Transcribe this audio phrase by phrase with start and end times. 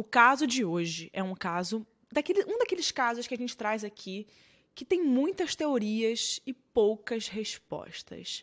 [0.00, 3.84] O caso de hoje é um caso daquele, um daqueles casos que a gente traz
[3.84, 4.26] aqui
[4.74, 8.42] que tem muitas teorias e poucas respostas.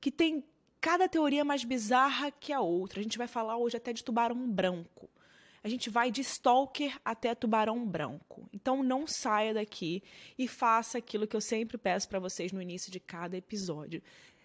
[0.00, 0.42] Que tem
[0.80, 3.00] cada teoria mais bizarra que a outra.
[3.00, 5.10] A gente vai falar hoje até de tubarão branco.
[5.62, 8.48] A gente vai de stalker até tubarão branco.
[8.50, 10.02] Então não saia daqui
[10.38, 14.02] e faça aquilo que eu sempre peço para vocês no início de cada episódio.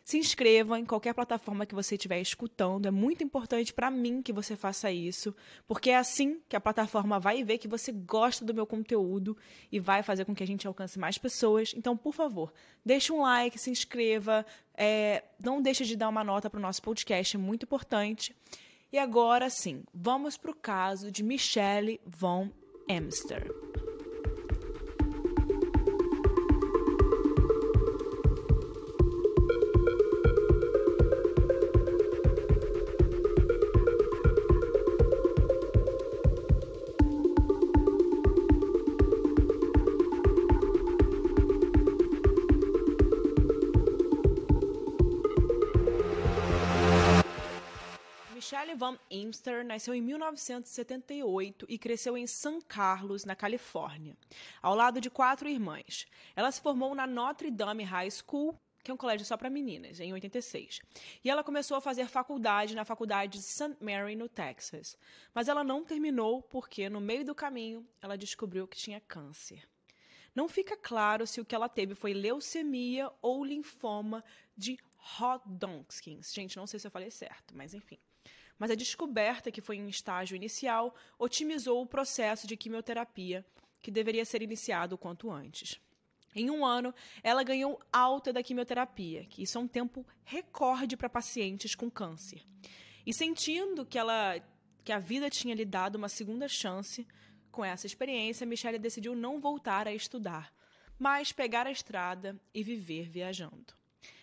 [0.09, 2.87] Se inscreva em qualquer plataforma que você estiver escutando.
[2.87, 5.35] É muito importante para mim que você faça isso,
[5.67, 9.37] porque é assim que a plataforma vai ver que você gosta do meu conteúdo
[9.71, 11.75] e vai fazer com que a gente alcance mais pessoas.
[11.77, 12.51] Então, por favor,
[12.83, 14.43] deixe um like, se inscreva,
[14.73, 18.35] é, não deixe de dar uma nota para o nosso podcast, é muito importante.
[18.91, 22.49] E agora sim, vamos para o caso de Michelle von
[22.87, 23.47] Emster.
[48.79, 54.15] Van Imster nasceu em 1978 e cresceu em San Carlos, na Califórnia,
[54.61, 56.07] ao lado de quatro irmãs.
[56.33, 59.99] Ela se formou na Notre Dame High School, que é um colégio só para meninas,
[59.99, 60.79] em 86.
[61.21, 63.75] E ela começou a fazer faculdade na faculdade de St.
[63.81, 64.97] Mary, no Texas.
[65.33, 69.67] Mas ela não terminou porque, no meio do caminho, ela descobriu que tinha câncer.
[70.33, 74.23] Não fica claro se o que ela teve foi leucemia ou linfoma
[74.55, 74.79] de
[75.19, 76.33] Hodgkin's.
[76.33, 77.99] Gente, não sei se eu falei certo, mas enfim
[78.59, 83.45] mas a descoberta, que foi em estágio inicial, otimizou o processo de quimioterapia,
[83.81, 85.79] que deveria ser iniciado o quanto antes.
[86.35, 86.93] Em um ano,
[87.23, 92.45] ela ganhou alta da quimioterapia, que isso é um tempo recorde para pacientes com câncer.
[93.05, 94.35] E sentindo que ela
[94.83, 97.07] que a vida tinha lhe dado uma segunda chance,
[97.51, 100.53] com essa experiência, Michelle decidiu não voltar a estudar,
[100.97, 103.78] mas pegar a estrada e viver viajando.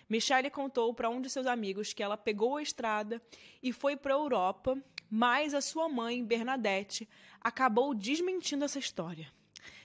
[0.09, 3.21] Michelle contou para um de seus amigos que ela pegou a estrada
[3.63, 4.81] e foi para a Europa,
[5.11, 7.09] mas a sua mãe, Bernadette,
[7.41, 9.33] acabou desmentindo essa história.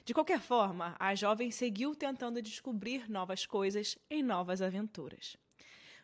[0.06, 5.38] De qualquer forma, a jovem seguiu tentando descobrir novas coisas em novas aventuras.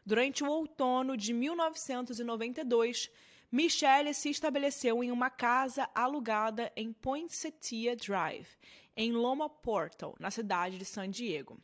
[0.05, 3.11] Durante o outono de 1992,
[3.51, 8.47] Michelle se estabeleceu em uma casa alugada em Poinsettia Drive,
[8.95, 11.59] em Loma Portal, na cidade de San Diego.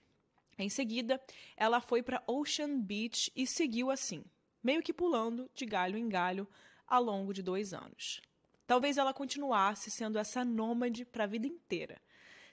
[0.58, 1.22] Em seguida,
[1.58, 4.24] ela foi para Ocean Beach e seguiu assim,
[4.64, 6.48] meio que pulando de galho em galho
[6.88, 8.22] ao longo de dois anos.
[8.66, 12.02] Talvez ela continuasse sendo essa nômade para a vida inteira,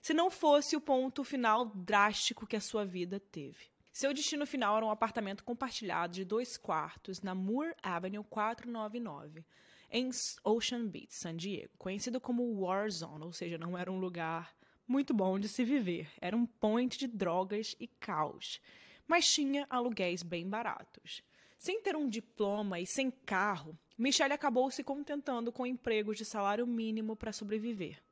[0.03, 3.71] se não fosse o ponto final drástico que a sua vida teve.
[3.93, 9.44] Seu destino final era um apartamento compartilhado de dois quartos na Moore Avenue 499,
[9.91, 10.09] em
[10.44, 14.55] Ocean Beach, San Diego, conhecido como War Zone, ou seja, não era um lugar
[14.91, 16.09] muito bom de se viver.
[16.21, 18.61] Era um point de drogas e caos,
[19.06, 21.23] mas tinha aluguéis bem baratos.
[21.56, 26.67] Sem ter um diploma e sem carro, Michelle acabou se contentando com empregos de salário
[26.67, 28.03] mínimo para sobreviver.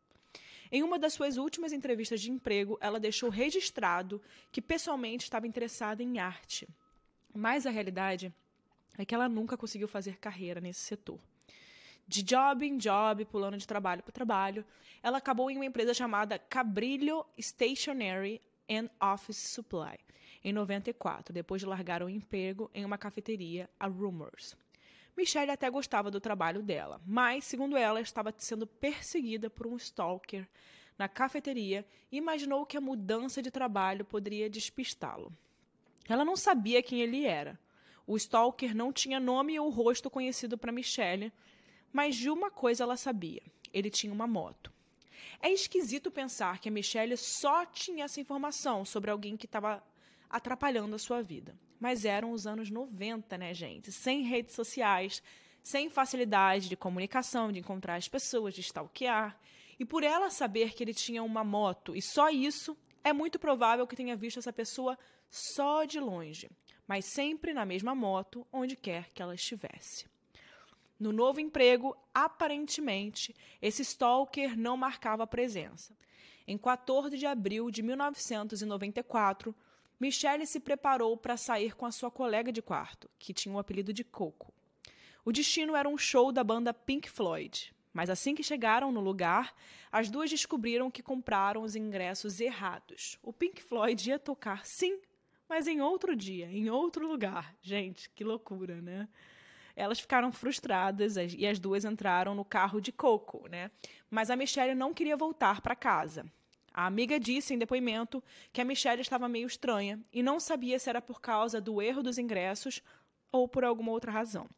[0.70, 4.22] Em uma das suas últimas entrevistas de emprego, ela deixou registrado
[4.52, 6.68] que pessoalmente estava interessada em arte.
[7.34, 8.32] Mas a realidade
[8.96, 11.18] é que ela nunca conseguiu fazer carreira nesse setor
[12.08, 14.64] de job em job, pulando de trabalho para trabalho,
[15.02, 19.98] ela acabou em uma empresa chamada Cabrillo Stationery and Office Supply,
[20.42, 24.56] em 94, depois de largar o emprego em uma cafeteria, a Rumors.
[25.14, 30.48] Michelle até gostava do trabalho dela, mas, segundo ela, estava sendo perseguida por um stalker
[30.96, 35.32] na cafeteria e imaginou que a mudança de trabalho poderia despistá-lo.
[36.08, 37.58] Ela não sabia quem ele era.
[38.06, 41.30] O stalker não tinha nome ou rosto conhecido para Michelle
[41.98, 43.42] mas de uma coisa ela sabia:
[43.72, 44.72] ele tinha uma moto.
[45.42, 49.82] É esquisito pensar que a Michelle só tinha essa informação sobre alguém que estava
[50.30, 51.58] atrapalhando a sua vida.
[51.80, 53.90] Mas eram os anos 90, né, gente?
[53.90, 55.20] Sem redes sociais,
[55.60, 59.36] sem facilidade de comunicação, de encontrar as pessoas, de stalkear.
[59.76, 63.88] E por ela saber que ele tinha uma moto e só isso, é muito provável
[63.88, 64.96] que tenha visto essa pessoa
[65.28, 66.48] só de longe,
[66.86, 70.06] mas sempre na mesma moto, onde quer que ela estivesse.
[70.98, 75.96] No novo emprego, aparentemente, esse stalker não marcava presença.
[76.46, 79.54] Em 14 de abril de 1994,
[80.00, 83.92] Michelle se preparou para sair com a sua colega de quarto, que tinha o apelido
[83.92, 84.52] de Coco.
[85.24, 89.54] O destino era um show da banda Pink Floyd, mas assim que chegaram no lugar,
[89.92, 93.18] as duas descobriram que compraram os ingressos errados.
[93.22, 95.00] O Pink Floyd ia tocar, sim,
[95.48, 97.54] mas em outro dia, em outro lugar.
[97.60, 99.08] Gente, que loucura, né?
[99.78, 103.70] Elas ficaram frustradas e as duas entraram no carro de Coco, né?
[104.10, 106.26] Mas a Michelle não queria voltar para casa.
[106.74, 108.22] A amiga disse em depoimento
[108.52, 112.02] que a Michelle estava meio estranha e não sabia se era por causa do erro
[112.02, 112.82] dos ingressos
[113.30, 114.48] ou por alguma outra razão.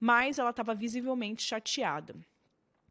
[0.00, 2.16] Mas ela estava visivelmente chateada.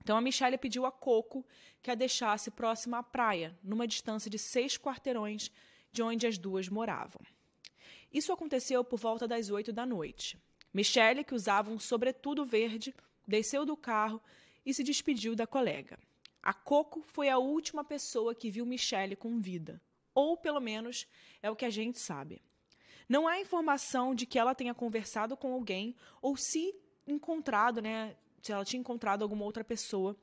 [0.03, 1.43] Então a Michelle pediu a Coco
[1.81, 5.49] que a deixasse próxima à praia, numa distância de seis quarteirões
[5.91, 7.21] de onde as duas moravam.
[8.11, 10.37] Isso aconteceu por volta das oito da noite.
[10.73, 12.93] Michelle, que usava um sobretudo verde,
[13.27, 14.21] desceu do carro
[14.65, 15.99] e se despediu da colega.
[16.41, 19.81] A Coco foi a última pessoa que viu Michelle com vida,
[20.13, 21.07] ou pelo menos
[21.41, 22.41] é o que a gente sabe.
[23.07, 26.73] Não há informação de que ela tenha conversado com alguém ou se
[27.05, 30.17] encontrado, né, se ela tinha encontrado alguma outra pessoa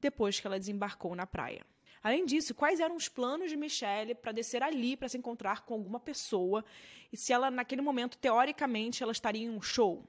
[0.00, 1.66] depois que ela desembarcou na praia.
[2.06, 5.74] Além disso, quais eram os planos de Michelle para descer ali para se encontrar com
[5.74, 6.64] alguma pessoa
[7.12, 10.08] e se ela naquele momento teoricamente ela estaria em um show?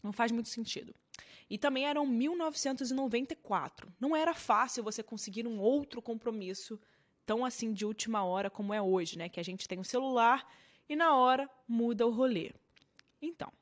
[0.00, 0.94] Não faz muito sentido.
[1.50, 3.92] E também eram 1994.
[3.98, 6.80] Não era fácil você conseguir um outro compromisso
[7.26, 9.28] tão assim de última hora como é hoje, né?
[9.28, 10.48] Que a gente tem um celular
[10.88, 12.52] e na hora muda o rolê.
[13.20, 13.52] Então,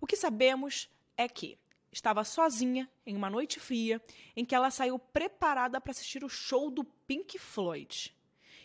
[0.00, 1.58] o que sabemos é que
[1.94, 4.02] estava sozinha em uma noite fria
[4.36, 8.14] em que ela saiu preparada para assistir o show do Pink Floyd.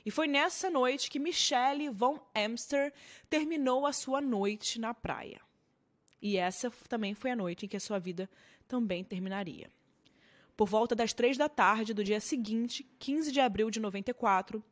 [0.06, 2.92] E foi nessa noite que Michelle von Amster
[3.30, 5.40] terminou a sua noite na praia.
[6.22, 8.30] E essa também foi a noite em que a sua vida
[8.68, 9.72] também terminaria.
[10.58, 14.64] Por volta das três da tarde do dia seguinte, 15 de abril de 94,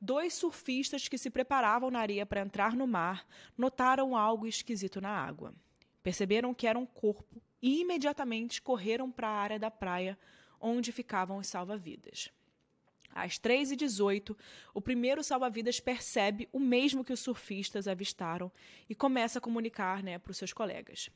[0.00, 3.26] dois surfistas que se preparavam na areia para entrar no mar
[3.56, 5.54] notaram algo esquisito na água.
[6.02, 10.18] Perceberam que era um corpo e imediatamente correram para a área da praia
[10.60, 12.30] onde ficavam os salva-vidas.
[13.14, 14.36] Às 3h18,
[14.74, 18.52] o primeiro salva-vidas percebe o mesmo que os surfistas avistaram
[18.88, 21.08] e começa a comunicar né, para os seus colegas.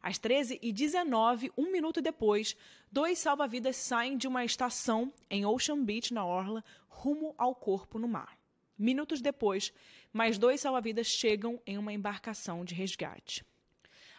[0.00, 2.56] Às 13h19, um minuto depois,
[2.90, 8.08] dois salva-vidas saem de uma estação em Ocean Beach, na Orla, rumo ao corpo no
[8.08, 8.36] mar.
[8.78, 9.72] Minutos depois,
[10.12, 13.44] mais dois salva-vidas chegam em uma embarcação de resgate.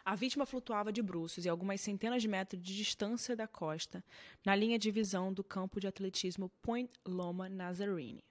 [0.05, 4.03] A vítima flutuava de bruços e algumas centenas de metros de distância da costa,
[4.45, 8.21] na linha de visão do campo de atletismo Point Loma Nazarene.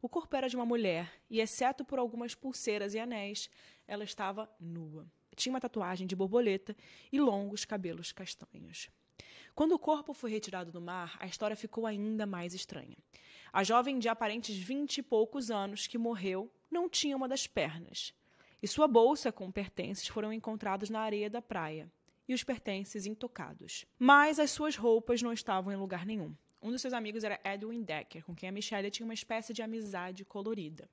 [0.00, 3.50] O corpo era de uma mulher e, exceto por algumas pulseiras e anéis,
[3.86, 5.06] ela estava nua.
[5.36, 6.74] Tinha uma tatuagem de borboleta
[7.12, 8.88] e longos cabelos castanhos.
[9.54, 12.96] Quando o corpo foi retirado do mar, a história ficou ainda mais estranha.
[13.52, 18.14] A jovem de aparentes vinte e poucos anos que morreu não tinha uma das pernas
[18.62, 21.90] e sua bolsa com pertences foram encontrados na areia da praia
[22.28, 23.86] e os pertences intocados.
[23.98, 26.34] Mas as suas roupas não estavam em lugar nenhum.
[26.60, 29.62] Um dos seus amigos era Edwin Decker, com quem a Michelle tinha uma espécie de
[29.62, 30.88] amizade colorida.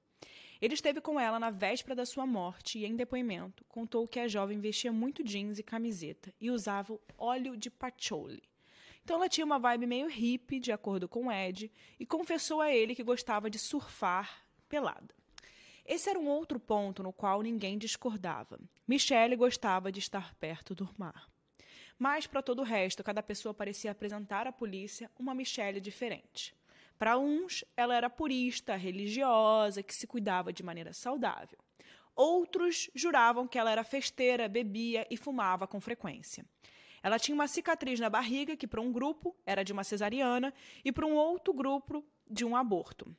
[0.62, 4.27] Ele esteve com ela na véspera da sua morte e, em depoimento, contou que a
[4.27, 8.41] jovem vestia muito jeans e camiseta e usava óleo de patchouli.
[9.03, 12.95] Então ela tinha uma vibe meio hippie, de acordo com Ed, e confessou a ele
[12.95, 15.13] que gostava de surfar pelada.
[15.85, 18.59] Esse era um outro ponto no qual ninguém discordava.
[18.87, 21.29] Michelle gostava de estar perto do mar.
[21.97, 26.55] Mas, para todo o resto, cada pessoa parecia apresentar à polícia uma Michelle diferente.
[26.97, 31.59] Para uns, ela era purista, religiosa, que se cuidava de maneira saudável.
[32.15, 36.45] Outros juravam que ela era festeira, bebia e fumava com frequência.
[37.03, 40.51] Ela tinha uma cicatriz na barriga, que para um grupo era de uma cesariana
[40.83, 43.15] e para um outro grupo de um aborto.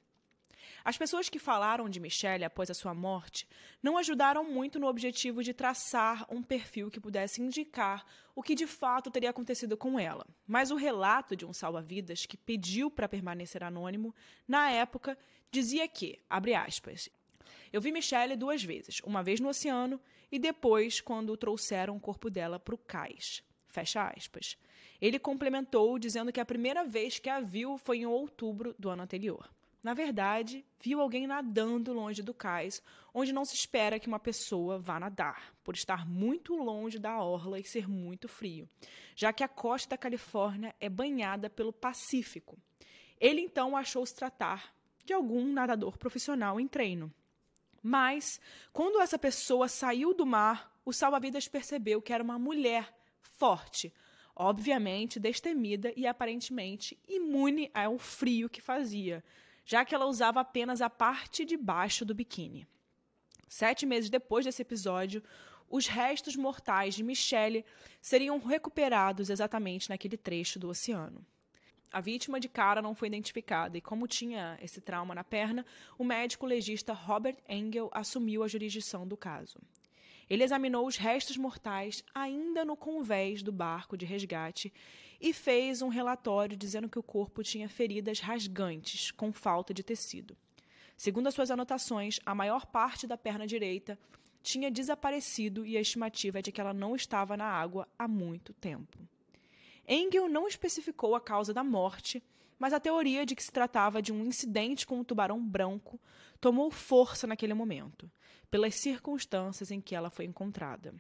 [0.85, 3.49] As pessoas que falaram de Michelle após a sua morte
[3.83, 8.05] não ajudaram muito no objetivo de traçar um perfil que pudesse indicar
[8.35, 10.27] o que de fato teria acontecido com ela.
[10.47, 14.15] Mas o relato de um salva-vidas que pediu para permanecer anônimo,
[14.47, 15.19] na época,
[15.51, 17.09] dizia que, abre aspas,
[17.73, 22.31] eu vi Michelle duas vezes, uma vez no oceano e depois quando trouxeram o corpo
[22.31, 23.43] dela para o cais.
[23.67, 24.57] Fecha aspas.
[25.01, 29.03] Ele complementou dizendo que a primeira vez que a viu foi em outubro do ano
[29.03, 29.51] anterior.
[29.87, 32.83] Na verdade, viu alguém nadando longe do cais,
[33.15, 37.61] onde não se espera que uma pessoa vá nadar, por estar muito longe da orla
[37.61, 38.69] e ser muito frio,
[39.15, 42.59] já que a costa da Califórnia é banhada pelo Pacífico.
[43.21, 44.75] Ele então achou se tratar
[45.05, 47.15] de algum nadador profissional em treino.
[47.81, 48.41] Mas,
[48.73, 53.95] quando essa pessoa saiu do mar, o salva-vidas percebeu que era uma mulher forte,
[54.35, 59.23] obviamente destemida e aparentemente imune ao frio que fazia,
[59.67, 62.67] já que ela usava apenas a parte de baixo do biquíni.
[63.49, 65.23] Sete meses depois desse episódio,
[65.69, 67.65] os restos mortais de Michelle
[68.01, 71.27] seriam recuperados exatamente naquele trecho do oceano.
[71.93, 75.65] A vítima de cara não foi identificada e, como tinha esse trauma na perna,
[75.99, 79.59] o médico legista Robert Engel assumiu a jurisdição do caso.
[80.29, 84.73] Ele examinou os restos mortais ainda no convés do barco de resgate
[85.21, 90.37] e fez um relatório dizendo que o corpo tinha feridas rasgantes, com falta de tecido.
[90.97, 93.99] Segundo as suas anotações, a maior parte da perna direita
[94.43, 98.53] tinha desaparecido e a estimativa é de que ela não estava na água há muito
[98.55, 98.99] tempo.
[99.89, 102.23] Engel não especificou a causa da morte,
[102.59, 106.01] mas a teoria de que se tratava de um incidente com um tubarão branco
[106.41, 108.11] tomou força naquele momento,
[108.51, 110.95] pelas circunstâncias em que ela foi encontrada.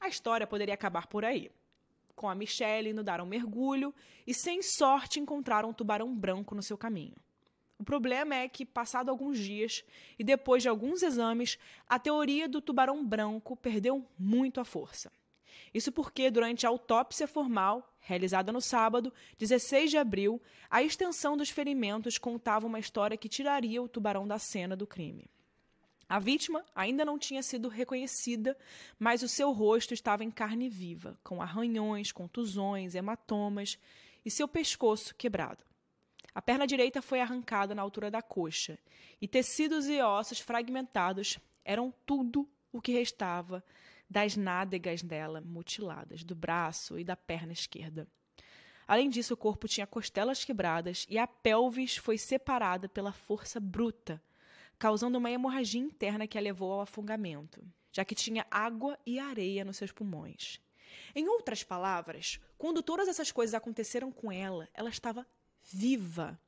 [0.00, 1.50] A história poderia acabar por aí.
[2.14, 3.92] Com a Michelle indo dar um mergulho
[4.26, 7.16] e, sem sorte, encontraram um tubarão branco no seu caminho.
[7.78, 9.84] O problema é que, passado alguns dias
[10.18, 15.10] e depois de alguns exames, a teoria do tubarão branco perdeu muito a força.
[15.72, 21.50] Isso porque, durante a autópsia formal, realizada no sábado, 16 de abril, a extensão dos
[21.50, 25.30] ferimentos contava uma história que tiraria o tubarão da cena do crime.
[26.08, 28.56] A vítima ainda não tinha sido reconhecida,
[28.98, 33.78] mas o seu rosto estava em carne viva, com arranhões, contusões, hematomas
[34.24, 35.64] e seu pescoço quebrado.
[36.34, 38.78] A perna direita foi arrancada na altura da coxa,
[39.20, 43.64] e tecidos e ossos fragmentados eram tudo o que restava
[44.08, 48.06] das nádegas dela mutiladas, do braço e da perna esquerda.
[48.86, 54.22] Além disso, o corpo tinha costelas quebradas e a pelvis foi separada pela força bruta
[54.78, 59.64] causando uma hemorragia interna que a levou ao afogamento, já que tinha água e areia
[59.64, 60.60] nos seus pulmões.
[61.14, 65.26] Em outras palavras, quando todas essas coisas aconteceram com ela, ela estava
[65.62, 66.38] viva.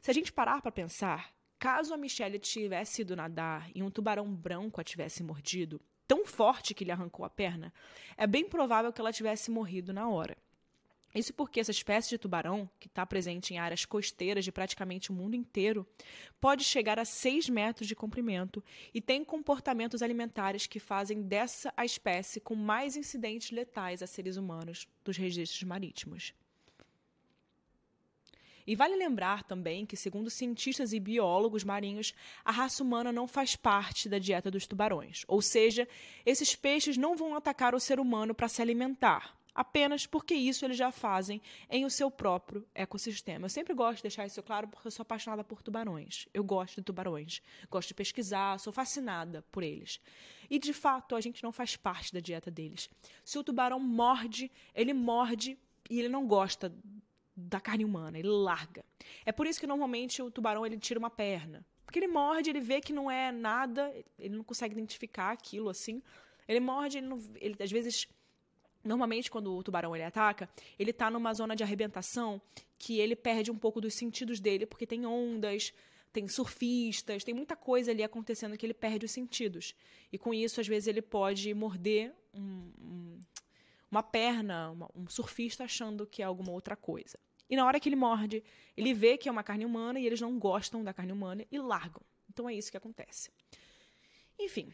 [0.00, 4.32] Se a gente parar para pensar, caso a Michelle tivesse ido nadar e um tubarão
[4.32, 5.80] branco a tivesse mordido,
[6.12, 7.72] tão forte que lhe arrancou a perna,
[8.18, 10.36] é bem provável que ela tivesse morrido na hora.
[11.14, 15.14] Isso porque essa espécie de tubarão, que está presente em áreas costeiras de praticamente o
[15.14, 15.86] mundo inteiro,
[16.38, 21.82] pode chegar a 6 metros de comprimento e tem comportamentos alimentares que fazem dessa a
[21.82, 26.34] espécie com mais incidentes letais a seres humanos dos registros marítimos.
[28.66, 32.14] E vale lembrar também que, segundo cientistas e biólogos marinhos,
[32.44, 35.24] a raça humana não faz parte da dieta dos tubarões.
[35.28, 35.88] Ou seja,
[36.24, 40.76] esses peixes não vão atacar o ser humano para se alimentar apenas porque isso eles
[40.76, 43.46] já fazem em o seu próprio ecossistema.
[43.46, 46.26] Eu sempre gosto de deixar isso claro porque eu sou apaixonada por tubarões.
[46.32, 50.00] Eu gosto de tubarões, gosto de pesquisar, sou fascinada por eles.
[50.50, 52.88] E de fato, a gente não faz parte da dieta deles.
[53.24, 56.72] Se o tubarão morde, ele morde e ele não gosta
[57.36, 58.84] da carne humana, ele larga.
[59.24, 61.64] É por isso que normalmente o tubarão ele tira uma perna.
[61.84, 66.02] Porque ele morde, ele vê que não é nada, ele não consegue identificar aquilo assim.
[66.48, 68.08] Ele morde, ele, não, ele às vezes
[68.84, 70.48] Normalmente, quando o tubarão ele ataca,
[70.78, 72.42] ele está numa zona de arrebentação
[72.78, 75.72] que ele perde um pouco dos sentidos dele, porque tem ondas,
[76.12, 79.74] tem surfistas, tem muita coisa ali acontecendo que ele perde os sentidos.
[80.12, 83.20] E com isso, às vezes, ele pode morder um, um,
[83.92, 87.18] uma perna, uma, um surfista achando que é alguma outra coisa.
[87.48, 88.42] E na hora que ele morde,
[88.74, 91.58] ele vê que é uma carne humana e eles não gostam da carne humana e
[91.58, 92.00] largam.
[92.30, 93.30] Então é isso que acontece.
[94.40, 94.72] Enfim,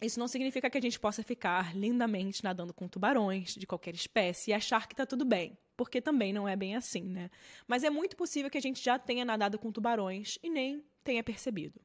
[0.00, 4.50] isso não significa que a gente possa ficar lindamente nadando com tubarões de qualquer espécie
[4.50, 7.30] e achar que está tudo bem, porque também não é bem assim, né?
[7.66, 11.22] Mas é muito possível que a gente já tenha nadado com tubarões e nem tenha
[11.22, 11.78] percebido.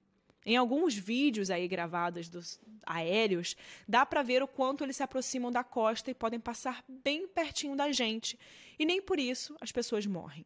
[0.45, 3.55] Em alguns vídeos aí gravados dos aéreos,
[3.87, 7.75] dá para ver o quanto eles se aproximam da costa e podem passar bem pertinho
[7.75, 8.37] da gente,
[8.77, 10.45] e nem por isso as pessoas morrem.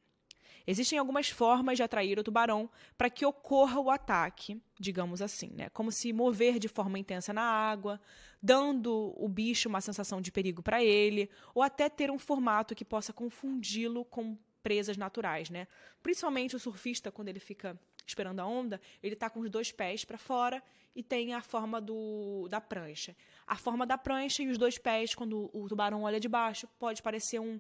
[0.69, 5.69] Existem algumas formas de atrair o tubarão para que ocorra o ataque, digamos assim, né?
[5.69, 8.01] Como se mover de forma intensa na água,
[8.43, 12.83] dando o bicho uma sensação de perigo para ele, ou até ter um formato que
[12.83, 15.69] possa confundi-lo com presas naturais, né?
[16.03, 20.05] Principalmente o surfista quando ele fica esperando a onda, ele está com os dois pés
[20.05, 20.63] para fora
[20.95, 23.15] e tem a forma do, da prancha.
[23.45, 27.03] A forma da prancha e os dois pés, quando o tubarão olha de baixo, pode
[27.03, 27.59] parecer um,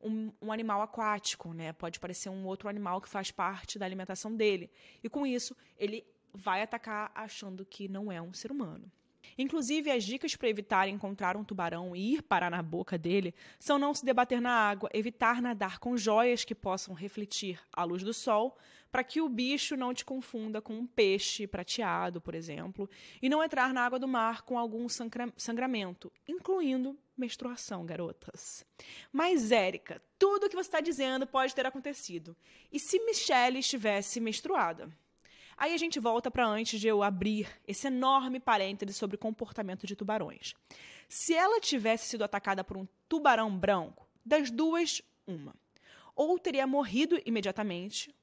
[0.00, 1.72] um, um, animal aquático, né?
[1.72, 4.70] Pode parecer um outro animal que faz parte da alimentação dele.
[5.02, 8.90] E com isso, ele vai atacar achando que não é um ser humano.
[9.38, 13.78] Inclusive, as dicas para evitar encontrar um tubarão e ir parar na boca dele são
[13.78, 18.14] não se debater na água, evitar nadar com joias que possam refletir a luz do
[18.14, 18.56] sol,
[18.90, 22.88] para que o bicho não te confunda com um peixe prateado, por exemplo,
[23.20, 28.64] e não entrar na água do mar com algum sangra sangramento, incluindo menstruação, garotas.
[29.12, 32.36] Mas, Érica, tudo o que você está dizendo pode ter acontecido.
[32.72, 34.90] E se Michelle estivesse menstruada?
[35.56, 39.96] Aí a gente volta para antes de eu abrir esse enorme parêntese sobre comportamento de
[39.96, 40.54] tubarões.
[41.08, 45.54] Se ela tivesse sido atacada por um tubarão branco, das duas, uma.
[46.14, 48.14] Ou teria morrido imediatamente,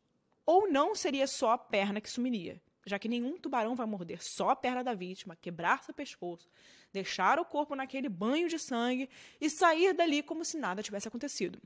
[0.46, 2.62] ou não seria só a perna que sumiria.
[2.86, 6.50] já que nenhum tubarão vai morder só a perna da vítima, quebrar seu pescoço,
[6.92, 9.10] deixar o corpo naquele banho de sangue
[9.40, 11.62] e sair dali como se nada tivesse acontecido.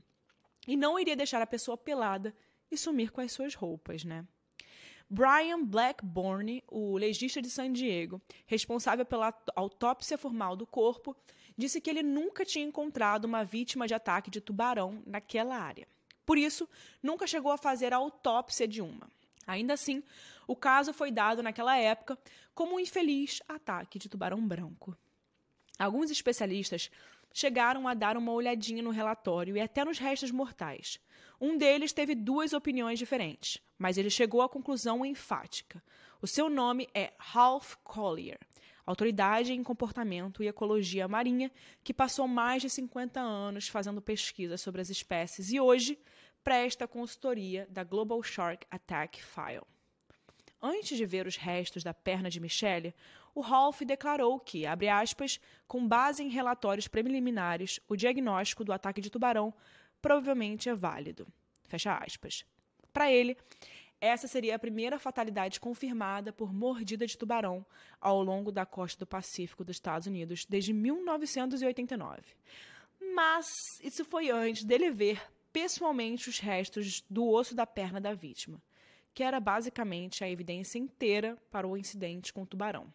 [0.66, 2.34] E não iria deixar a pessoa pelada
[2.70, 4.24] e sumir com as suas roupas, né?
[5.10, 11.16] Brian Blackburn, o legista de San Diego, responsável pela autópsia formal do corpo,
[11.56, 15.88] disse que ele nunca tinha encontrado uma vítima de ataque de tubarão naquela área.
[16.26, 16.68] Por isso,
[17.02, 19.08] nunca chegou a fazer a autópsia de uma.
[19.46, 20.02] Ainda assim,
[20.46, 22.18] o caso foi dado naquela época
[22.54, 24.94] como um infeliz ataque de tubarão branco.
[25.78, 26.90] Alguns especialistas
[27.32, 31.00] chegaram a dar uma olhadinha no relatório e até nos restos mortais.
[31.40, 35.82] Um deles teve duas opiniões diferentes, mas ele chegou à conclusão enfática.
[36.20, 38.38] O seu nome é Ralph Collier,
[38.84, 41.52] autoridade em comportamento e ecologia marinha,
[41.84, 45.98] que passou mais de 50 anos fazendo pesquisas sobre as espécies e hoje
[46.42, 49.66] presta consultoria da Global Shark Attack File.
[50.60, 52.94] Antes de ver os restos da perna de Michelle,
[53.34, 59.00] o Ralph declarou que, abre aspas, com base em relatórios preliminares, o diagnóstico do ataque
[59.00, 59.54] de tubarão
[60.02, 61.28] provavelmente é válido.
[61.68, 62.44] Fecha aspas.
[62.98, 63.36] Para ele,
[64.00, 67.64] essa seria a primeira fatalidade confirmada por mordida de tubarão
[68.00, 72.22] ao longo da costa do Pacífico dos Estados Unidos desde 1989.
[73.14, 73.46] Mas
[73.80, 78.60] isso foi antes dele ver pessoalmente os restos do osso da perna da vítima,
[79.14, 82.92] que era basicamente a evidência inteira para o incidente com o tubarão.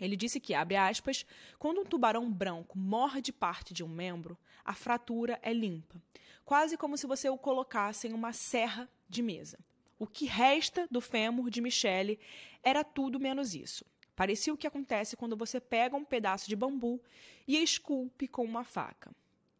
[0.00, 1.24] Ele disse que, abre aspas,
[1.56, 6.02] quando um tubarão branco morde parte de um membro, a fratura é limpa,
[6.44, 9.58] quase como se você o colocasse em uma serra de mesa.
[9.98, 12.18] O que resta do fêmur de Michele
[12.62, 13.84] era tudo menos isso.
[14.16, 17.02] Parecia o que acontece quando você pega um pedaço de bambu
[17.46, 19.10] e esculpe com uma faca.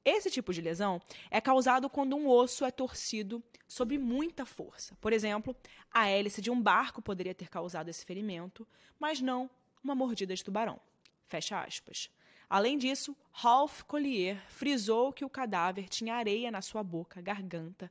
[0.04, 4.96] Esse tipo de lesão é causado quando um osso é torcido sob muita força.
[5.00, 5.54] Por exemplo,
[5.90, 8.66] a hélice de um barco poderia ter causado esse ferimento,
[8.98, 9.50] mas não
[9.84, 10.80] uma mordida de tubarão.
[11.26, 12.10] Fecha aspas.
[12.48, 17.90] Além disso, Ralph Collier frisou que o cadáver tinha areia na sua boca, garganta,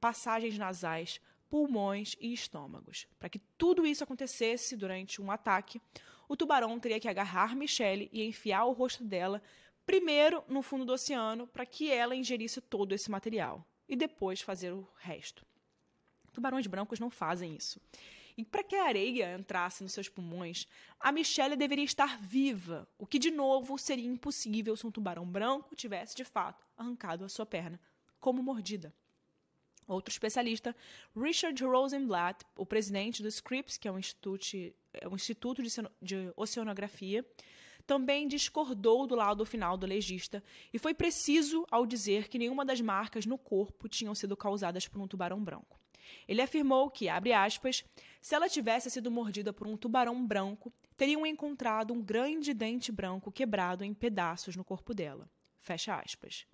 [0.00, 3.06] passagens nasais, pulmões e estômagos.
[3.18, 5.80] Para que tudo isso acontecesse durante um ataque,
[6.28, 9.42] o tubarão teria que agarrar Michelle e enfiar o rosto dela
[9.86, 14.72] primeiro no fundo do oceano para que ela ingerisse todo esse material e depois fazer
[14.72, 15.46] o resto.
[16.32, 17.80] Tubarões brancos não fazem isso.
[18.36, 20.68] E para que a areia entrasse nos seus pulmões,
[21.00, 25.74] a Michelle deveria estar viva, o que de novo seria impossível se um tubarão branco
[25.74, 27.80] tivesse de fato arrancado a sua perna,
[28.20, 28.94] como mordida.
[29.88, 30.76] Outro especialista,
[31.16, 34.46] Richard Rosenblatt, o presidente do Scripps, que é um instituto,
[34.92, 35.70] é um instituto de,
[36.02, 37.24] de oceanografia,
[37.86, 42.82] também discordou do lado final do legista e foi preciso ao dizer que nenhuma das
[42.82, 45.80] marcas no corpo tinham sido causadas por um tubarão branco.
[46.26, 47.82] Ele afirmou que, abre aspas,
[48.20, 53.32] se ela tivesse sido mordida por um tubarão branco, teriam encontrado um grande dente branco
[53.32, 55.30] quebrado em pedaços no corpo dela.
[55.58, 56.46] Fecha aspas.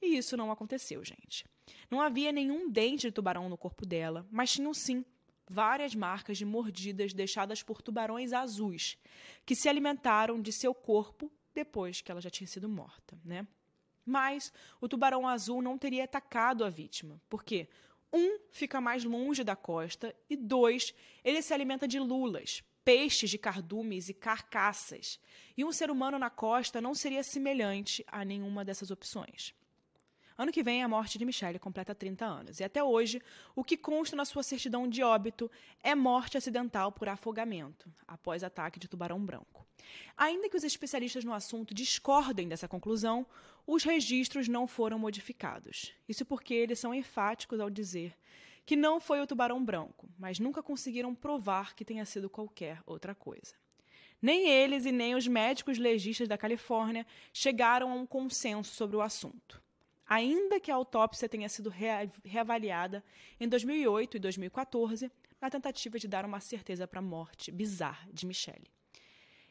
[0.00, 1.44] E isso não aconteceu, gente.
[1.90, 5.04] Não havia nenhum dente de tubarão no corpo dela, mas tinham sim
[5.48, 8.98] várias marcas de mordidas deixadas por tubarões azuis,
[9.44, 13.46] que se alimentaram de seu corpo depois que ela já tinha sido morta, né?
[14.04, 17.68] Mas o tubarão azul não teria atacado a vítima, porque
[18.12, 23.38] um, fica mais longe da costa, e dois, ele se alimenta de lulas, peixes de
[23.38, 25.18] cardumes e carcaças.
[25.56, 29.52] E um ser humano na costa não seria semelhante a nenhuma dessas opções.
[30.38, 32.60] Ano que vem, a morte de Michelle completa 30 anos.
[32.60, 33.22] E até hoje,
[33.54, 35.50] o que consta na sua certidão de óbito
[35.82, 39.66] é morte acidental por afogamento, após ataque de tubarão branco.
[40.14, 43.26] Ainda que os especialistas no assunto discordem dessa conclusão,
[43.66, 45.94] os registros não foram modificados.
[46.06, 48.14] Isso porque eles são enfáticos ao dizer
[48.66, 53.14] que não foi o tubarão branco, mas nunca conseguiram provar que tenha sido qualquer outra
[53.14, 53.54] coisa.
[54.20, 59.00] Nem eles e nem os médicos legistas da Califórnia chegaram a um consenso sobre o
[59.00, 59.64] assunto
[60.06, 61.72] ainda que a autópsia tenha sido
[62.24, 63.04] reavaliada
[63.40, 68.26] em 2008 e 2014, na tentativa de dar uma certeza para a morte bizarra de
[68.26, 68.70] Michelle.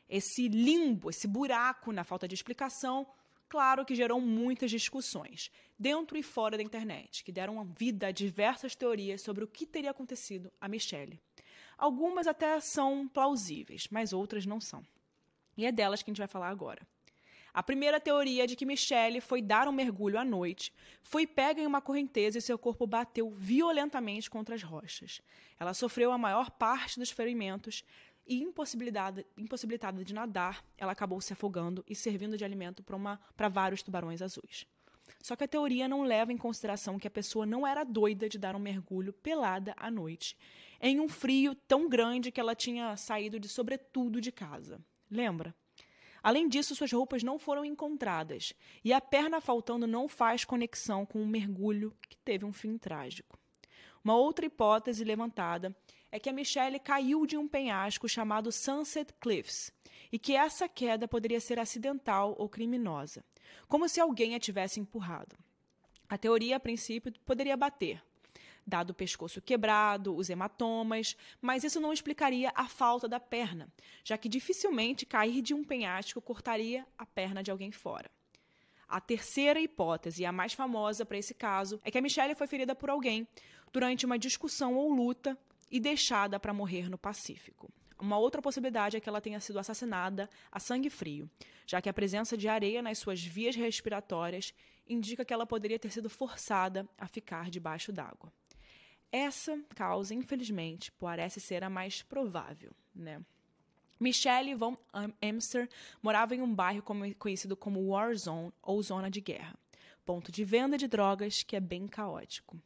[0.07, 3.07] Esse limbo, esse buraco na falta de explicação,
[3.49, 8.75] claro que gerou muitas discussões, dentro e fora da internet, que deram vida a diversas
[8.75, 11.19] teorias sobre o que teria acontecido a Michelle.
[11.77, 14.85] Algumas até são plausíveis, mas outras não são.
[15.57, 16.85] E é delas que a gente vai falar agora.
[17.55, 21.65] A primeira teoria de que Michelle foi dar um mergulho à noite, foi pega em
[21.65, 25.21] uma correnteza e seu corpo bateu violentamente contra as rochas.
[25.57, 27.85] Ela sofreu a maior parte dos ferimentos
[28.27, 32.83] e, impossibilitada, impossibilitada de nadar, ela acabou se afogando e servindo de alimento
[33.37, 34.67] para vários tubarões azuis.
[35.21, 38.37] Só que a teoria não leva em consideração que a pessoa não era doida de
[38.37, 40.35] dar um mergulho pelada à noite,
[40.81, 44.77] em um frio tão grande que ela tinha saído de sobretudo de casa.
[45.09, 45.55] Lembra?
[46.25, 48.51] Além disso, suas roupas não foram encontradas
[48.83, 52.79] e a perna faltando não faz conexão com o um mergulho que teve um fim
[52.79, 53.37] trágico.
[54.03, 55.77] Uma outra hipótese levantada
[56.11, 59.71] é que a Michelle caiu de um penhasco chamado Sunset Cliffs
[60.11, 63.23] e que essa queda poderia ser acidental ou criminosa,
[63.67, 65.37] como se alguém a tivesse empurrado.
[66.09, 68.01] A teoria, a princípio, poderia bater,
[68.65, 73.71] dado o pescoço quebrado, os hematomas, mas isso não explicaria a falta da perna,
[74.03, 78.09] já que dificilmente cair de um penhasco cortaria a perna de alguém fora.
[78.87, 82.75] A terceira hipótese, a mais famosa para esse caso, é que a Michelle foi ferida
[82.75, 83.27] por alguém
[83.71, 85.37] durante uma discussão ou luta
[85.69, 87.69] e deixada para morrer no Pacífico.
[87.99, 91.29] Uma outra possibilidade é que ela tenha sido assassinada a sangue frio,
[91.65, 94.53] já que a presença de areia nas suas vias respiratórias
[94.87, 98.31] indica que ela poderia ter sido forçada a ficar debaixo d'água.
[99.17, 103.21] Essa causa, infelizmente, parece ser a mais provável, né?
[103.97, 104.75] Michelle von
[105.21, 105.69] Emster
[106.01, 106.83] morava em um bairro
[107.17, 109.57] conhecido como War Zone ou Zona de Guerra,
[110.05, 112.59] ponto de venda de drogas que é bem caótico.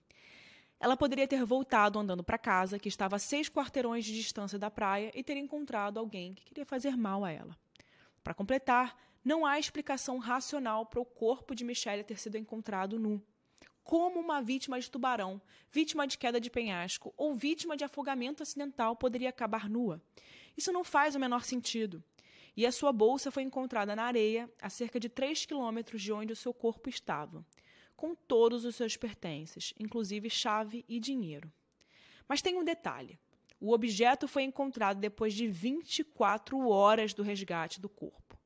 [0.79, 4.71] Ela poderia ter voltado andando para casa, que estava a seis quarteirões de distância da
[4.71, 7.55] praia, e ter encontrado alguém que queria fazer mal a ela.
[8.23, 13.21] Para completar, não há explicação racional para o corpo de Michelle ter sido encontrado nu.
[13.89, 18.95] Como uma vítima de tubarão, vítima de queda de penhasco ou vítima de afogamento acidental
[18.95, 19.99] poderia acabar nua?
[20.55, 22.03] Isso não faz o menor sentido.
[22.55, 26.31] E a sua bolsa foi encontrada na areia, a cerca de 3 quilômetros de onde
[26.31, 27.43] o seu corpo estava
[27.95, 31.51] com todos os seus pertences, inclusive chave e dinheiro.
[32.27, 33.17] Mas tem um detalhe:
[33.59, 38.39] o objeto foi encontrado depois de 24 horas do resgate do corpo.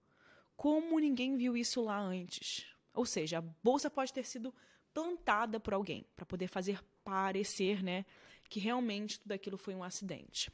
[0.55, 2.65] Como ninguém viu isso lá antes?
[2.93, 4.55] Ou seja, a bolsa pode ter sido
[4.93, 8.05] plantada por alguém para poder fazer parecer, né,
[8.49, 10.51] que realmente tudo aquilo foi um acidente.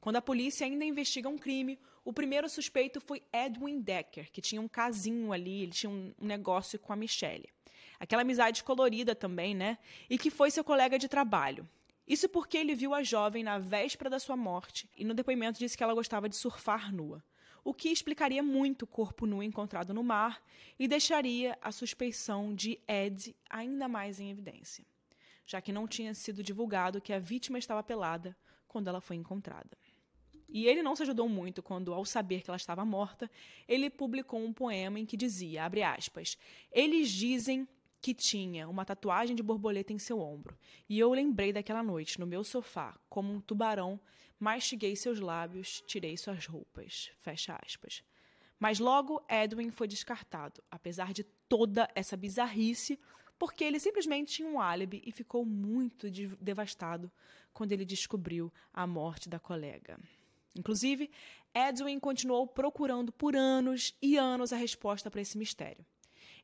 [0.00, 4.60] Quando a polícia ainda investiga um crime, o primeiro suspeito foi Edwin Decker, que tinha
[4.60, 7.48] um casinho ali, ele tinha um negócio com a Michelle.
[7.98, 9.76] Aquela amizade colorida também, né?
[10.08, 11.68] E que foi seu colega de trabalho.
[12.06, 15.76] Isso porque ele viu a jovem na véspera da sua morte e no depoimento disse
[15.76, 17.22] que ela gostava de surfar nua,
[17.64, 20.42] o que explicaria muito o corpo nu encontrado no mar
[20.78, 24.84] e deixaria a suspeição de Ed ainda mais em evidência,
[25.46, 29.76] já que não tinha sido divulgado que a vítima estava pelada quando ela foi encontrada.
[30.52, 33.30] E ele não se ajudou muito quando, ao saber que ela estava morta,
[33.68, 35.62] ele publicou um poema em que dizia,
[35.96, 36.36] aspas,
[36.72, 37.68] eles dizem
[38.00, 40.56] que tinha uma tatuagem de borboleta em seu ombro,
[40.88, 44.00] e eu lembrei daquela noite, no meu sofá, como um tubarão,
[44.38, 47.10] mastiguei seus lábios, tirei suas roupas.
[47.18, 48.02] Fecha aspas.
[48.58, 52.98] Mas logo Edwin foi descartado, apesar de toda essa bizarrice,
[53.38, 57.10] porque ele simplesmente tinha um álibi e ficou muito devastado
[57.52, 59.98] quando ele descobriu a morte da colega.
[60.56, 61.10] Inclusive,
[61.54, 65.84] Edwin continuou procurando por anos e anos a resposta para esse mistério.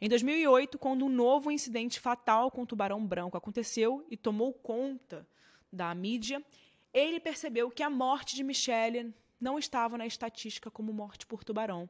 [0.00, 5.26] Em 2008, quando um novo incidente fatal com o tubarão branco aconteceu e tomou conta
[5.72, 6.44] da mídia,
[6.92, 11.88] ele percebeu que a morte de Michelle não estava na estatística como morte por tubarão,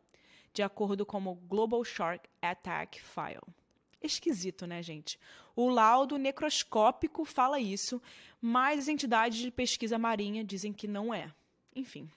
[0.52, 3.54] de acordo com o Global Shark Attack File.
[4.00, 5.18] Esquisito, né, gente?
[5.54, 8.00] O laudo necroscópico fala isso,
[8.40, 11.32] mas as entidades de pesquisa marinha dizem que não é.
[11.74, 12.08] Enfim.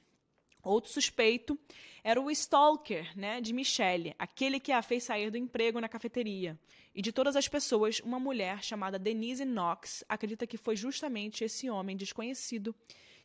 [0.62, 1.58] Outro suspeito
[2.04, 6.60] era o stalker, né, de Michelle, aquele que a fez sair do emprego na cafeteria.
[6.94, 11.70] E de todas as pessoas, uma mulher chamada Denise Knox acredita que foi justamente esse
[11.70, 12.76] homem desconhecido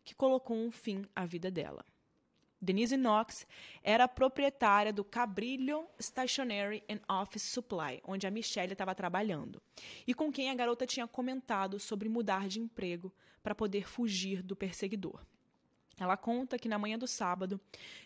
[0.05, 1.85] que colocou um fim à vida dela.
[2.61, 3.47] Denise Knox
[3.83, 9.61] era proprietária do Cabrillo Stationery and Office Supply, onde a Michelle estava trabalhando,
[10.07, 14.57] e com quem a garota tinha comentado sobre mudar de emprego para poder fugir do
[14.57, 15.20] perseguidor.
[15.98, 17.61] Ela conta que na manhã do sábado,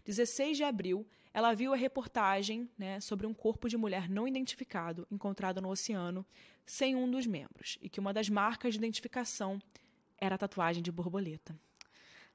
[0.05, 5.07] 16 de abril, ela viu a reportagem né, sobre um corpo de mulher não identificado
[5.11, 6.27] encontrado no oceano
[6.67, 9.61] sem um dos membros e que uma das marcas de identificação
[10.19, 11.57] era a tatuagem de borboleta.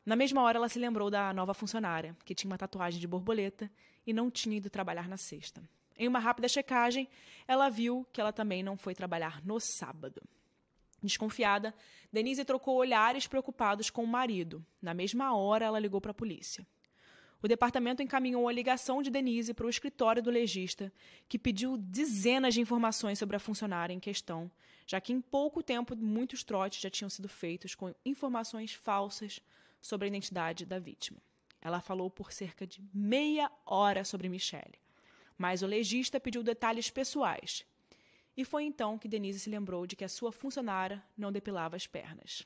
[0.05, 3.71] Na mesma hora, ela se lembrou da nova funcionária, que tinha uma tatuagem de borboleta
[4.05, 5.63] e não tinha ido trabalhar na sexta.
[5.97, 7.07] Em uma rápida checagem,
[7.47, 10.21] ela viu que ela também não foi trabalhar no sábado.
[11.03, 11.73] Desconfiada,
[12.11, 14.65] Denise trocou olhares preocupados com o marido.
[14.81, 16.65] Na mesma hora, ela ligou para a polícia.
[17.41, 20.93] O departamento encaminhou a ligação de Denise para o escritório do legista,
[21.27, 24.49] que pediu dezenas de informações sobre a funcionária em questão,
[24.87, 29.41] já que em pouco tempo muitos trotes já tinham sido feitos com informações falsas
[29.81, 31.19] sobre a identidade da vítima.
[31.61, 34.79] Ela falou por cerca de meia hora sobre Michelle.
[35.37, 37.65] mas o legista pediu detalhes pessoais.
[38.35, 41.85] E foi então que Denise se lembrou de que a sua funcionária não depilava as
[41.85, 42.45] pernas.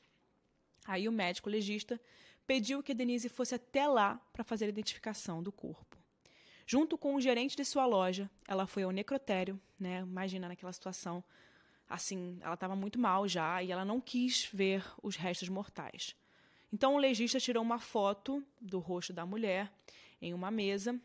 [0.86, 2.00] Aí o médico legista
[2.46, 5.98] pediu que Denise fosse até lá para fazer a identificação do corpo.
[6.66, 10.00] Junto com o gerente de sua loja, ela foi ao necrotério, né?
[10.00, 11.24] Imagina naquela situação,
[11.88, 16.16] assim, ela estava muito mal já e ela não quis ver os restos mortais.
[16.72, 19.72] Então o legista tirou uma foto do rosto da mulher
[20.22, 21.00] em uma mesa,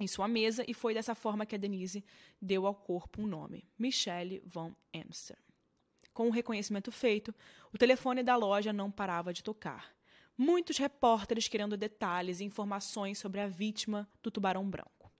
[0.00, 2.02] em sua mesa, e foi dessa forma que a Denise
[2.40, 5.36] deu ao corpo um nome: Michelle von Amster.
[6.12, 7.34] Com o reconhecimento feito,
[7.72, 9.94] o telefone da loja não parava de tocar.
[10.36, 15.12] Muitos repórteres querendo detalhes e informações sobre a vítima do tubarão branco.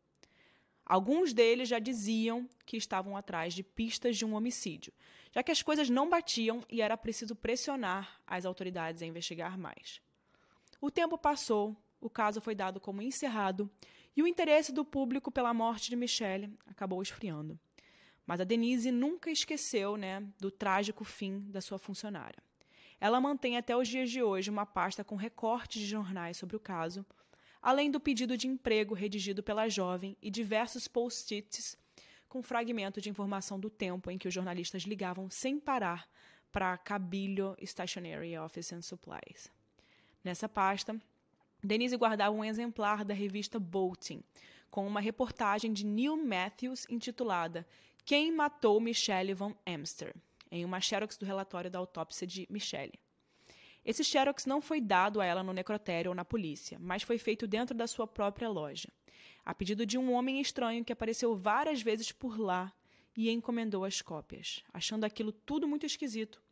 [0.84, 4.92] Alguns deles já diziam que estavam atrás de pistas de um homicídio,
[5.30, 10.00] já que as coisas não batiam e era preciso pressionar as autoridades a investigar mais.
[10.80, 13.70] O tempo passou, o caso foi dado como encerrado
[14.16, 17.58] e o interesse do público pela morte de Michelle acabou esfriando.
[18.26, 22.42] Mas a Denise nunca esqueceu né, do trágico fim da sua funcionária.
[23.00, 26.60] Ela mantém até os dias de hoje uma pasta com recortes de jornais sobre o
[26.60, 27.04] caso,
[27.62, 31.76] além do pedido de emprego redigido pela jovem e diversos post-its
[32.28, 36.08] com fragmento de informação do tempo em que os jornalistas ligavam sem parar
[36.52, 39.50] para Cabilho Stationery Office and Supplies.
[40.22, 41.00] Nessa pasta,
[41.62, 44.22] Denise guardava um exemplar da revista Bolting,
[44.70, 47.66] com uma reportagem de Neil Matthews intitulada
[48.04, 50.14] Quem Matou Michelle von Amster,
[50.50, 52.98] em uma xerox do relatório da autópsia de Michelle.
[53.84, 57.46] Esse xerox não foi dado a ela no necrotério ou na polícia, mas foi feito
[57.46, 58.88] dentro da sua própria loja
[59.44, 62.72] a pedido de um homem estranho que apareceu várias vezes por lá
[63.16, 64.62] e encomendou as cópias.
[64.72, 66.42] Achando aquilo tudo muito esquisito,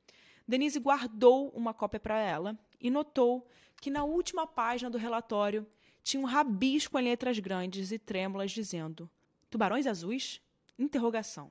[0.46, 3.46] Denise guardou uma cópia para ela e notou
[3.80, 5.66] que na última página do relatório
[6.02, 9.10] tinha um rabisco em letras grandes e trêmulas dizendo:
[9.50, 10.40] Tubarões azuis?
[10.78, 11.50] Interrogação.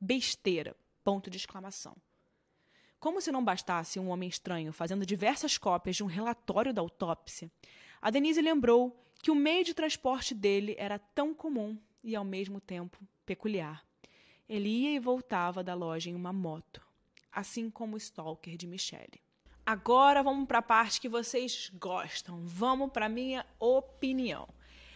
[0.00, 0.76] Besteira.
[1.02, 1.96] Ponto de exclamação.
[2.98, 7.50] Como se não bastasse um homem estranho fazendo diversas cópias de um relatório da autópsia,
[8.00, 12.60] a Denise lembrou que o meio de transporte dele era tão comum e, ao mesmo
[12.60, 13.82] tempo, peculiar.
[14.46, 16.86] Ele ia e voltava da loja em uma moto,
[17.32, 19.23] assim como o stalker de Michelle.
[19.66, 22.40] Agora vamos para a parte que vocês gostam.
[22.44, 24.48] Vamos para minha opinião.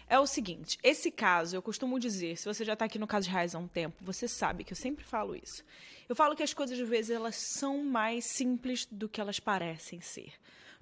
[0.06, 3.26] É o seguinte, esse caso, eu costumo dizer, se você já está aqui no caso
[3.26, 5.62] de Raiz há um tempo, você sabe que eu sempre falo isso.
[6.08, 10.00] Eu falo que as coisas, às vezes, elas são mais simples do que elas parecem
[10.00, 10.32] ser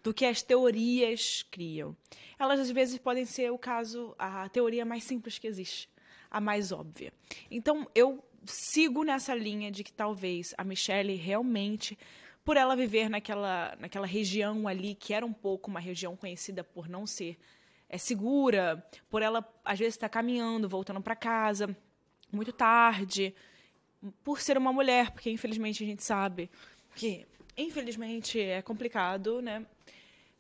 [0.07, 1.97] do que as teorias criam.
[2.39, 5.91] Elas às vezes podem ser o caso, a teoria mais simples que existe,
[6.31, 7.13] a mais óbvia.
[7.51, 11.99] Então eu sigo nessa linha de que talvez a Michelle realmente,
[12.47, 16.89] por ela viver naquela, naquela região ali, que era um pouco uma região conhecida por
[16.89, 17.37] não ser
[17.87, 21.77] é, segura, por ela às vezes estar tá caminhando, voltando para casa
[22.33, 23.35] muito tarde,
[24.25, 26.51] por ser uma mulher, porque infelizmente a gente sabe
[26.95, 29.67] que infelizmente é complicado, né?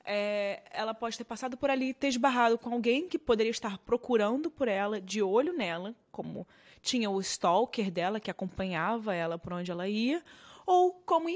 [0.06, 4.48] é, ela pode ter passado por ali, ter esbarrado com alguém que poderia estar procurando
[4.48, 6.46] por ela, de olho nela, como
[6.80, 10.22] tinha o stalker dela que acompanhava ela por onde ela ia,
[10.64, 11.28] ou como,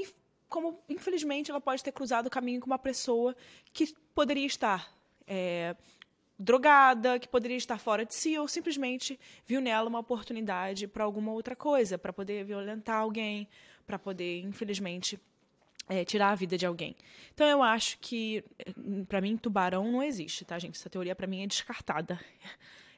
[0.51, 3.33] como infelizmente ela pode ter cruzado o caminho com uma pessoa
[3.71, 4.93] que poderia estar
[5.25, 5.73] é,
[6.37, 11.31] drogada, que poderia estar fora de si, ou simplesmente viu nela uma oportunidade para alguma
[11.31, 13.47] outra coisa, para poder violentar alguém,
[13.87, 15.17] para poder, infelizmente,
[15.87, 16.97] é, tirar a vida de alguém.
[17.33, 18.43] Então eu acho que,
[19.07, 20.77] para mim, tubarão não existe, tá, gente?
[20.77, 22.19] Essa teoria para mim é descartada.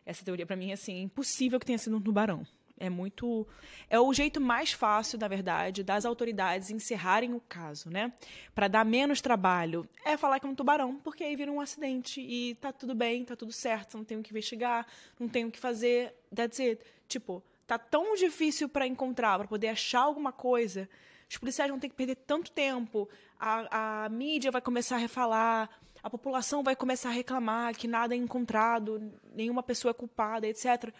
[0.03, 2.45] Essa teoria para mim é assim, impossível que tenha sido um tubarão.
[2.79, 3.47] É muito.
[3.89, 8.11] É o jeito mais fácil, na verdade, das autoridades encerrarem o caso, né?
[8.53, 9.87] Para dar menos trabalho.
[10.03, 13.23] É falar que é um tubarão, porque aí vira um acidente e tá tudo bem,
[13.23, 14.85] tá tudo certo, não tenho que investigar,
[15.19, 16.13] não tenho que fazer.
[16.35, 16.83] That's it.
[17.07, 20.89] Tipo, tá tão difícil para encontrar, para poder achar alguma coisa
[21.33, 23.09] os policiais vão ter que perder tanto tempo,
[23.39, 25.67] a, a mídia vai começar a refalar,
[26.01, 30.93] a população vai começar a reclamar que nada é encontrado, nenhuma pessoa é culpada, etc.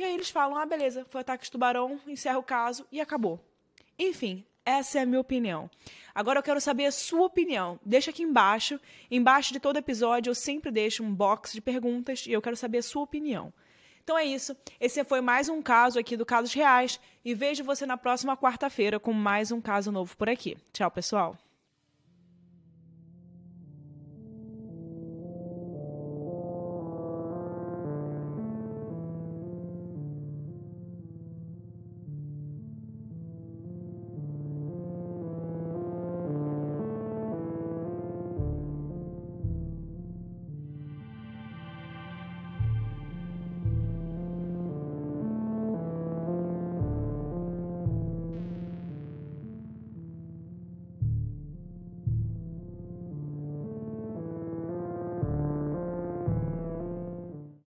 [0.00, 3.38] E aí eles falam: ah, beleza, foi ataque de tubarão, encerra o caso e acabou.
[3.98, 5.70] Enfim, essa é a minha opinião.
[6.14, 7.78] Agora eu quero saber a sua opinião.
[7.84, 8.80] Deixa aqui embaixo.
[9.10, 12.78] Embaixo de todo episódio eu sempre deixo um box de perguntas e eu quero saber
[12.78, 13.52] a sua opinião.
[14.02, 14.56] Então é isso.
[14.80, 18.98] Esse foi mais um caso aqui do Casos Reais e vejo você na próxima quarta-feira
[18.98, 20.56] com mais um caso novo por aqui.
[20.72, 21.36] Tchau, pessoal.